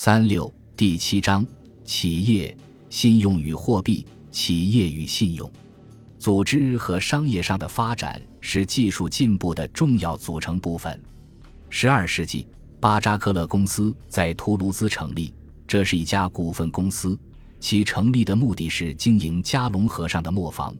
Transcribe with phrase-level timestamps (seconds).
[0.00, 1.44] 三六第七章
[1.84, 2.56] 企业
[2.88, 5.50] 信用与货币，企业与信用，
[6.20, 11.02] 组织和商业上的发展是技术进步的重要组成部分。
[11.68, 12.46] 十二世纪，
[12.78, 15.34] 巴扎克勒公司在图卢兹成立，
[15.66, 17.18] 这是一家股份公司，
[17.58, 20.72] 其成立的目的是经营加龙河上的磨坊。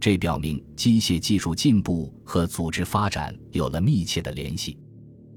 [0.00, 4.76] 这表明机械技术进步和组织发展有了密切的联系。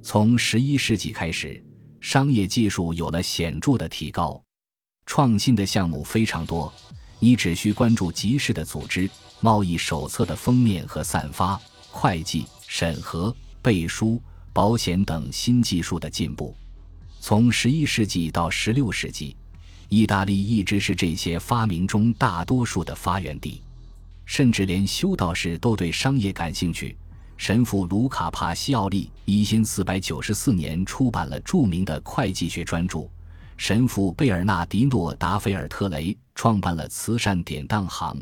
[0.00, 1.62] 从十一世纪开始。
[2.00, 4.40] 商业技术有了显著的提高，
[5.06, 6.72] 创新的项目非常多。
[7.18, 9.08] 你只需关注集市的组织、
[9.40, 11.58] 贸易手册的封面和散发、
[11.90, 14.20] 会计、审核、背书、
[14.52, 16.54] 保险等新技术的进步。
[17.20, 19.34] 从十一世纪到十六世纪，
[19.88, 23.62] 意大利一直是这些发明中大多数的发源地，
[24.26, 26.96] 甚至连修道士都对商业感兴趣。
[27.36, 33.08] 神父卢卡帕西奥利一千四百九十四年出版了著名的会计学专著。
[33.56, 38.16] 神父贝尔纳迪诺达菲尔特雷创办了慈善典当行，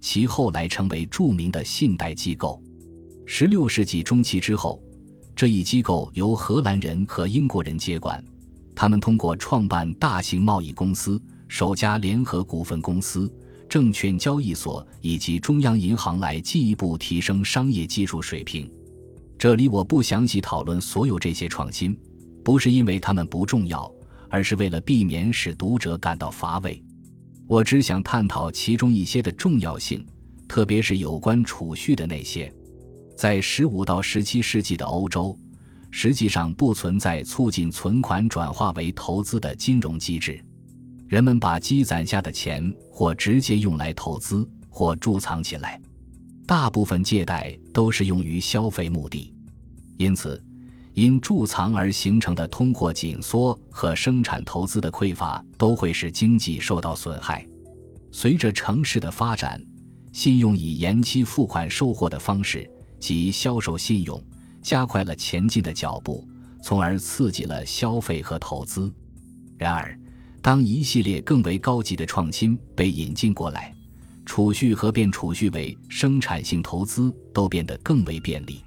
[0.00, 2.62] 其后来成为著名的信贷机构。
[3.26, 4.82] 十六世纪中期之后，
[5.34, 8.24] 这一机构由荷兰人和英国人接管，
[8.74, 13.32] 他们通过创办大型贸易公司、首家联合股份公司。
[13.70, 18.68] 证券交易所以及中央银行来进一步提升商业技术水平。
[19.38, 21.96] 这里我不详细讨论所有这些创新，
[22.44, 23.88] 不是因为它们不重要，
[24.28, 26.82] 而是为了避免使读者感到乏味。
[27.46, 30.04] 我只想探讨其中一些的重要性，
[30.48, 32.52] 特别是有关储蓄的那些。
[33.16, 35.38] 在十五到十七世纪的欧洲，
[35.92, 40.44] 实际上不存在促进存款转化为投资的金融机制。
[41.10, 45.80] 人们把积攒下的钱或直接用来投资，或贮藏起来。
[46.46, 49.34] 大部分借贷都是用于消费目的，
[49.96, 50.40] 因此，
[50.94, 57.44] 因贮藏而形成的通货紧缩和生产投资的匮乏都会使经济受到损害。
[58.12, 59.60] 随着城市的发展，
[60.12, 62.70] 信用以延期付款售货的方式
[63.00, 64.22] 及销售信用，
[64.62, 66.24] 加快了前进的脚步，
[66.62, 68.92] 从而刺激了消费和投资。
[69.58, 69.98] 然而，
[70.42, 73.74] 当一系列更为高级的创新被引进过来，
[74.24, 78.62] 储蓄和变储蓄为生产性投资都变得更为便利。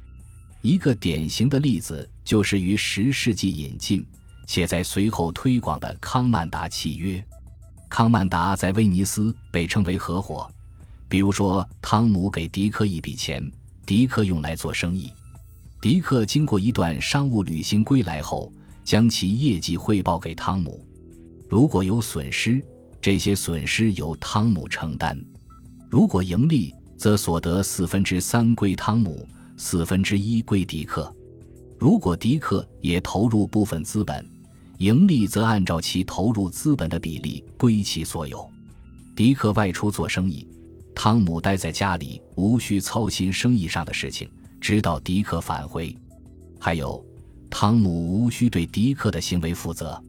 [0.61, 4.05] 一个典型的例子就是于十世纪引进
[4.45, 7.23] 且在随后推广的康曼达契约。
[7.89, 10.49] 康曼达在威尼斯被称为合伙，
[11.09, 13.51] 比如说，汤姆给迪克一笔钱，
[13.85, 15.11] 迪克用来做生意。
[15.81, 18.51] 迪克经过一段商务旅行归来后，
[18.83, 20.85] 将其业绩汇报给汤姆。
[21.53, 22.59] 如果有损失，
[22.99, 25.15] 这些损失由汤姆承担；
[25.87, 29.23] 如果盈利，则所得四分之三归汤姆，
[29.55, 31.15] 四分之一归迪克。
[31.77, 34.27] 如果迪克也投入部分资本，
[34.79, 38.49] 盈利则按照其投入资本的比例归其所有。
[39.15, 40.47] 迪克外出做生意，
[40.95, 44.27] 汤姆待在家里，无需操心生意上的事情，
[44.59, 45.95] 直到迪克返回。
[46.59, 47.05] 还有，
[47.47, 50.03] 汤姆无需对迪克的行为负责。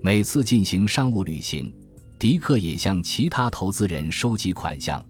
[0.00, 1.72] 每次进行商务旅行，
[2.18, 5.04] 迪克也向其他投资人收集款项，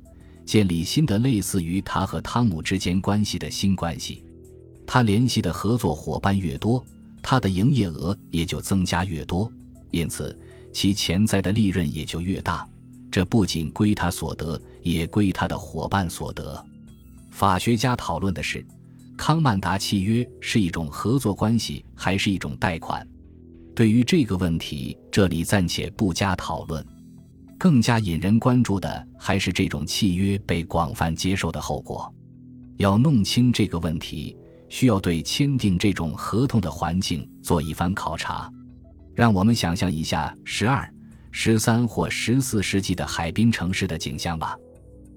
[0.47, 4.25] 建立新的类似于他和汤姆之间关系的新关系。
[4.87, 6.82] 他联系的合作伙伴越多，
[7.22, 9.53] 他的营业额也就增加越多，
[9.91, 10.37] 因此
[10.72, 12.66] 其潜在的利润也就越大。
[13.10, 16.65] 这不仅归他所得，也归他的伙伴所得。
[17.31, 18.66] 法学家讨论的是，
[19.19, 23.06] 康曼达契约是一种合作关系，还是一种贷款？
[23.78, 26.84] 对于这个问题，这里暂且不加讨论。
[27.56, 32.12] 更加引人关注的还是这种契约被广泛接受的后果。
[32.78, 34.37] 要弄清这个问题，
[34.69, 38.53] 需要对签订这种合同的环境做一番考察。
[39.15, 40.93] 让我们想象一下十二、
[41.31, 44.59] 十三或十四世纪的海滨城市的景象吧。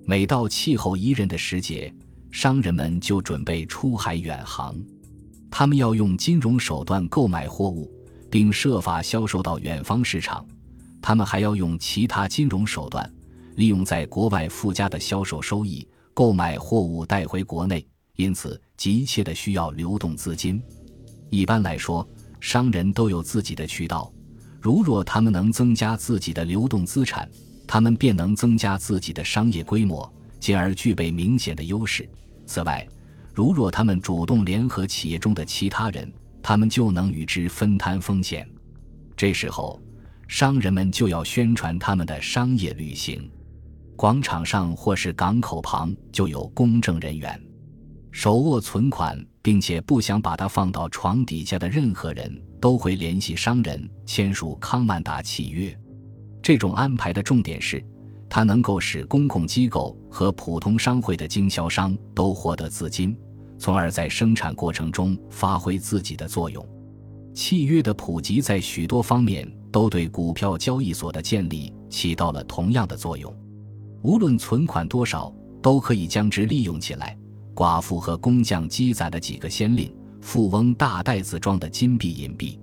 [0.05, 1.91] 每到气候宜人的时节，
[2.29, 4.79] 商人们就准备出海远航，
[5.49, 7.91] 他们要用金融手段购买货物。
[8.31, 10.43] 并设法销售到远方市场，
[11.01, 13.07] 他们还要用其他金融手段，
[13.57, 17.85] 利用在国外附加的销售收益购买货物带回国内，
[18.15, 20.63] 因此急切的需要流动资金。
[21.29, 22.07] 一般来说，
[22.39, 24.11] 商人都有自己的渠道，
[24.61, 27.29] 如若他们能增加自己的流动资产，
[27.67, 32.09] 他们便能增加自己的商业规模，进而具备明显的优势。
[32.45, 32.87] 此外，
[33.33, 36.11] 如若他们主动联合企业中的其他人，
[36.41, 38.47] 他们就能与之分摊风险。
[39.15, 39.81] 这时候，
[40.27, 43.29] 商人们就要宣传他们的商业旅行。
[43.95, 47.39] 广场上或是港口旁就有公证人员，
[48.11, 55.77] 手握存款并且不想把它放到床底下的任何人都会联系商人签署康曼达契约。
[56.41, 57.85] 这种安排的重点是，
[58.27, 63.15] 它能够使公共机构和普通商会的经销商都获得资金，
[63.61, 66.67] 从而在生产过程中发挥自己的作用。
[67.31, 73.31] 契约的普及在许多方面都对股票交易所的建立起到了同样的作用。
[74.01, 75.31] 无论存款多少，
[75.61, 77.15] 都可以将之利用起来。
[77.53, 82.59] 寡妇和工匠积攒的几个先令，富翁大袋子装的金币银币。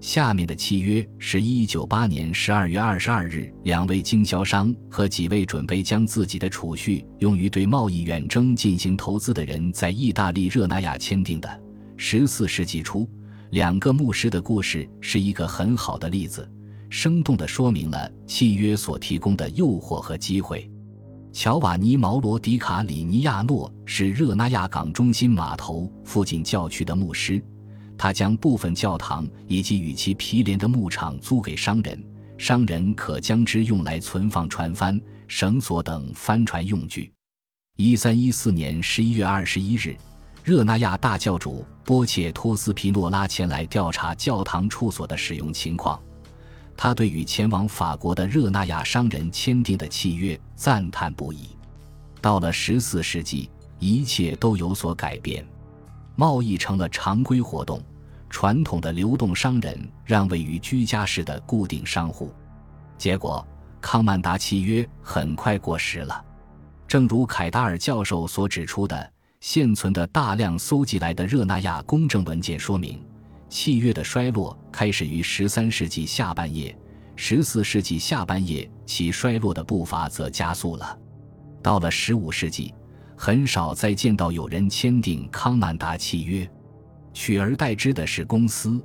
[0.00, 11.62] 下面的契约是一九八年十二月二十二日，两位经销商和几位准备将自己的储蓄用于对贸易远征进行投资的人在意大利热那亚签订的。
[11.96, 13.08] 十四世纪初，
[13.50, 16.48] 两个牧师的故事是一个很好的例子，
[16.90, 20.70] 生动地说明了契约所提供的诱惑和机会。
[21.32, 27.42] 乔瓦尼·毛罗·迪卡里尼亚诺是热那亚港中心码头附近教区的牧师，
[27.98, 32.02] 他将部分教堂以及与其毗连的牧场租给商人，
[32.36, 37.12] 商人可将之用来存放船帆、绳索等帆船用具。
[37.76, 39.96] 一三一四年十一月二十一日，
[40.44, 46.00] 热那亚大教主波切托斯皮诺拉前来调查教堂处所的使用情况。
[46.76, 51.48] 他对与前往法国的热那亚商人签订的契约赞叹不已。
[52.20, 53.48] 到了十四世纪，
[53.78, 55.46] 一切都有所改变，
[56.16, 57.80] 贸易成了常规活动，
[58.28, 62.32] 传统的流动商人让位于居家式的固定商户。
[62.98, 63.46] 结果，
[63.80, 66.24] 康曼达契约很快过时了。
[66.88, 73.04] 正如凯达尔教授所指出的，现存的大量搜集来的热那亚公证文件说明。
[73.48, 76.76] 契约的衰落开始于十三世纪下半叶，
[77.14, 80.98] 十四世纪下半叶其衰落的步伐则加速了。
[81.62, 82.74] 到了十五世纪，
[83.16, 86.48] 很少再见到有人签订康曼达契约，
[87.12, 88.80] 取而代之的是公司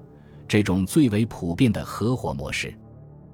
[0.48, 2.74] 这种最为普遍的合伙模式。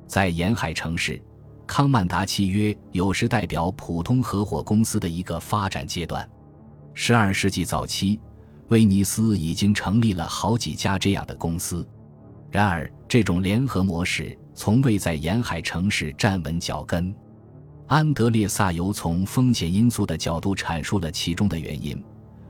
[0.07, 1.21] 在沿海城市，
[1.65, 6.27] 康曼达契约有时代表普通合伙公司的一个发展阶段。
[6.93, 8.19] 十二世纪早期。
[8.69, 11.87] 威尼斯已经成立了好几家这样的公司，
[12.51, 17.15] 然而这种联合模式从未在沿海城市站稳脚跟。
[17.87, 22.03] 安德烈萨尤从风险因素的角度阐述了其中的原因：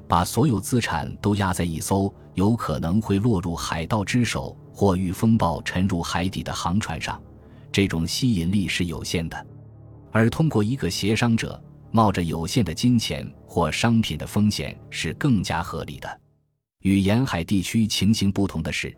[0.07, 7.21] 把所有资产都压在一艘有可能会落入海盗之手或遇风暴沉入海底的航船上，
[7.71, 9.37] 这种吸引力是有限的；
[10.11, 11.61] 而通过一个协商者。
[11.89, 16.21] 冒着有限的金钱或商品的风险是更加合理的。
[16.81, 18.95] 与沿海地区情形不同的是，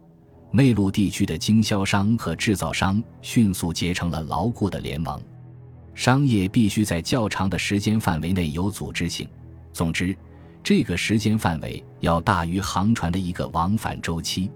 [0.51, 5.21] 内陆地区的经销商和制造商迅速结成了牢固的联盟。
[5.93, 9.27] 商业必须在较长的时间范围内有组织性，
[9.73, 10.15] 总之，
[10.63, 14.49] 这个时间范围要大于航船的一个往返周期。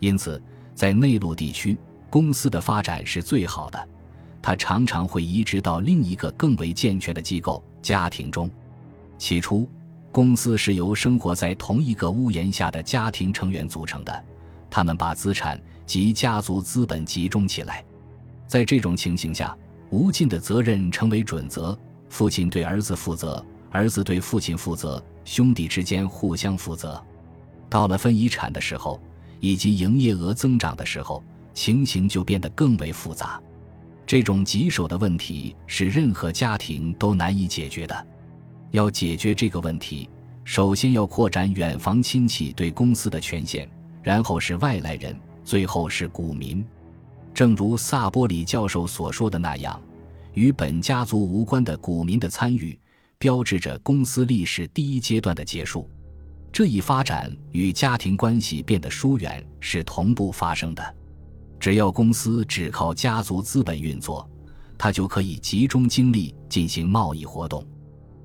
[0.00, 0.42] 因此，
[0.74, 1.78] 在内陆地区，
[2.10, 3.88] 公司的发展是最好的。
[4.40, 8.50] 它常常会移植到另一个更为健全的机构——家庭中。
[9.16, 9.68] 起初，
[10.10, 14.24] 公司是由生活在同一个屋檐下的家庭成员组成的，
[14.68, 17.84] 他们把资产及家族资本集中起来。
[18.48, 19.56] 在这种情形下，
[19.92, 21.78] 无尽的责任成为准则：
[22.08, 27.00] 父亲对儿子负责，儿子对父亲负责，兄弟之间互相负责。
[27.68, 28.98] 到了分遗产的时候，
[29.38, 31.22] 以及营业额增长的时候，
[31.52, 33.38] 情形就变得更为复杂。
[34.06, 38.06] 这种棘手的问题是任何家庭都难以解决的。
[38.70, 40.08] 要解决这个问题，
[40.42, 43.68] 首先要扩展远房亲戚对公司的权限，
[44.02, 46.64] 然后是外来人，最后是股民。
[47.34, 49.80] 正如萨波里教授所说的那样，
[50.34, 52.78] 与本家族无关的股民的参与，
[53.18, 55.88] 标志着公司历史第一阶段的结束。
[56.52, 60.94] 这一发展与家庭关系变得疏远是同步发生的。
[61.58, 64.28] 只要公司只靠家族资本运作，
[64.76, 67.62] 他就可以集中精力进行贸易活动；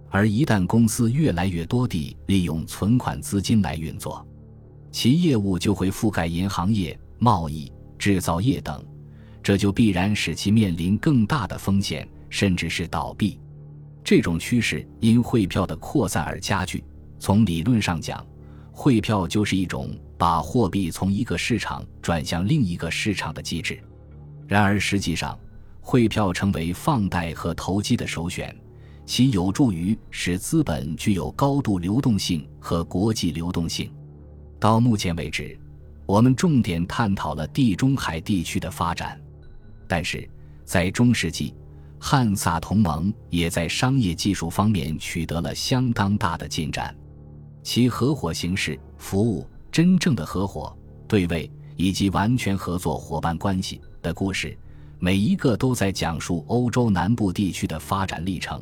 [0.10, 4.28] 而一旦公司越来越多地利用存款资金来运作，
[4.92, 8.84] 其业务就会覆盖银行业、贸易、制造业等，
[9.48, 13.40] 这就必然使其面临更大的风险，甚至是倒闭。
[14.04, 16.84] 这种趋势因汇票的扩散而加剧。
[17.18, 18.28] 从理论上讲，
[18.74, 19.90] 汇票就是一种。
[20.18, 23.82] 把货币从一个市场转向另一个市场的机制，
[24.48, 25.40] 然而实际上，
[25.80, 28.54] 汇票成为放贷和投机的首选，
[29.06, 33.90] 其有助于使资本具有高度流动性和国际流动性。
[34.60, 35.58] 到目前为止，
[36.06, 39.18] 我们重点探讨了地中海地区的发展，
[39.88, 40.28] 但是
[40.66, 41.56] 在中世纪，
[42.00, 46.96] 汉萨同盟也在商业技术方面取得了相当大的进展。
[47.64, 50.76] 其合伙形式、服务、真正的合伙、
[51.08, 54.58] 对位以及完全合作伙伴关系的故事，
[55.00, 58.62] 每一个都在讲述欧洲南部地区的发展历程。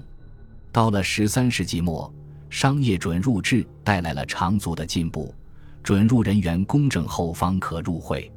[0.71, 2.13] 到了十三世纪末，
[2.49, 5.33] 商业准入制带来了长足的进步，
[5.83, 8.31] 准入人员公证后方可入会。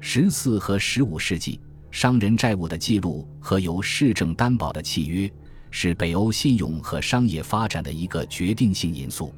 [0.00, 1.60] 十四和十五世纪，
[1.90, 5.30] 商人债务的记录和由市政担保的契约，
[5.70, 9.34] 是北欧信用和商业发展的一个决定性因素。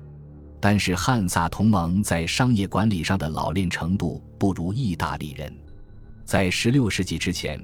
[0.60, 5.52] 但是汉萨同盟在商业管理上的老练程度不如意大利人。
[6.24, 7.60] 在16世纪之前，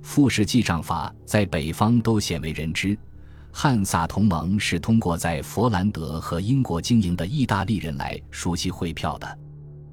[0.00, 2.96] 复式记账法在北方都鲜为人知。
[3.50, 9.38] 汉萨同盟是通过在佛兰德和英国经营的意大利人来熟悉汇票的。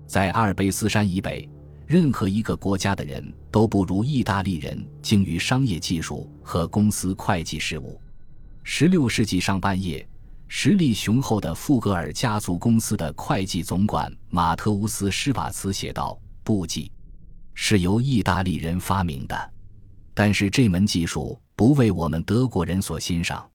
[0.06, 1.50] 在阿尔卑斯山以北，
[1.86, 8.00] 任何一个国家的人都不如意大利人精于商业技术和公司会计事务。
[8.66, 10.08] 16世纪上半叶。
[10.56, 16.92] 实力雄厚的富格尔家族公司的会计总管马特乌斯·施瓦茨写道：“簿记
[17.56, 19.54] 是由意大利人发明的，
[20.13, 23.50] 但是这门技术不为我们德国人所欣赏，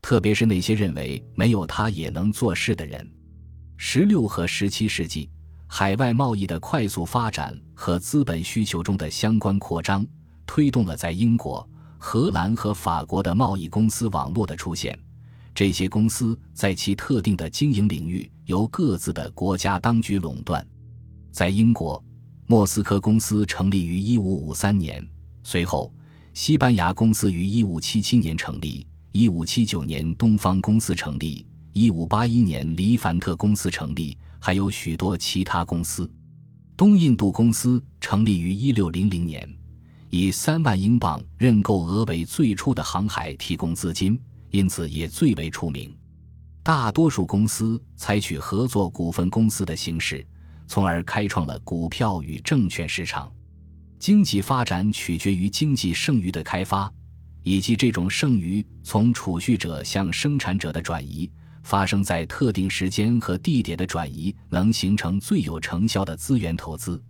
[0.00, 3.04] 特别是那些认为没有他也能做事的人。”
[3.76, 5.28] 十六和十七世纪，
[5.70, 10.04] 海外贸易的快速发展和资本需求中的相关扩张，
[10.46, 14.98] 推动了在英国、荷兰和法国的贸易公司网络的出现。
[15.54, 20.66] 这些公司在其特定的经营领域由各自的国家当局垄断。
[21.30, 22.02] 在英国，
[22.46, 25.08] 莫斯科公司成立于1553年，
[25.42, 25.92] 随后
[26.32, 36.10] 西班牙公司于1577年成立，1579年东方公司成立，1581年黎凡特公司成立，还有许多其他公司。
[36.76, 39.58] 东印度公司成立于1600年，
[40.10, 44.20] 以三万英镑认购额为最初的航海提供资金。
[44.50, 45.94] 因此也最为出名。
[46.62, 50.26] 大多数公司采取合作股份公司的形式，
[50.66, 53.30] 从而开创了股票与证券市场。
[53.98, 56.90] 经济发展取决于经济剩余的开发，
[57.42, 61.30] 以及这种剩余从储蓄者向生产者的转移
[61.62, 67.02] 发生在特定时间和地点的转移能形成最有成效的资源投资。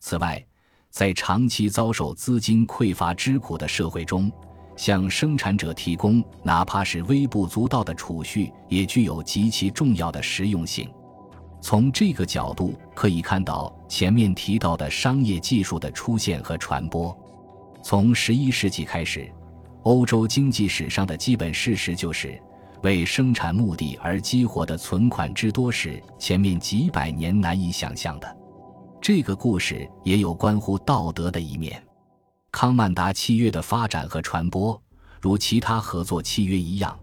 [0.00, 0.44] 此外，
[0.90, 4.30] 在长期遭受资金匮乏之苦的社会中，
[4.76, 10.90] 向生产者提供哪怕是微不足道的储蓄，也具有极其重要的实用性。
[11.60, 17.16] 从这个角度可以看到前面提到的商业技术的出现和传播。
[17.84, 19.32] 从十一世纪开始，
[19.84, 22.40] 欧洲经济史上的基本事实就是，
[22.82, 28.36] 为生产目的而激活的存款之多是前面几百年难以想象的。
[29.00, 31.82] 这个故事也有关乎道德的一面。
[32.50, 34.80] 康曼达契约的发展和传播，
[35.20, 36.98] 如其他合作契约一样，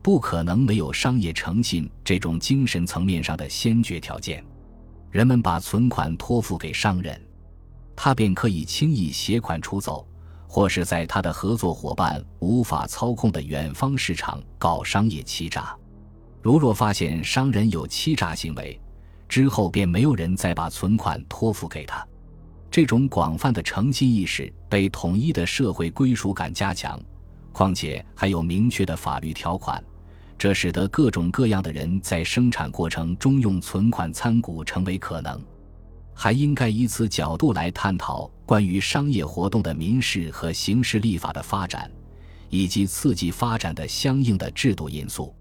[0.00, 4.44] 不可能没有商业诚信这种精神层面上的先决条件。
[5.10, 7.20] 人们把存款托付给商人，
[7.94, 10.06] 他便可以轻易携款出走，
[10.56, 15.76] 或是在他的合作伙伴无法操控的远方市场搞商业欺诈。
[16.40, 18.80] 如若发现商人有欺诈行为，
[19.28, 22.02] 之后便没有人再把存款托付给他。
[22.70, 26.98] 这种广泛的诚信意识被统一的社会归属感加强，
[27.52, 29.84] 况且还有明确的法律条款，
[30.38, 35.38] 这使得各种各样的人在生产过程中用存款参股成为可能。
[36.18, 41.90] 还应该以此角度来探讨关于商业活动的民事和刑事立法的发展，
[42.48, 45.34] 以及刺激发展的相应的制度因素。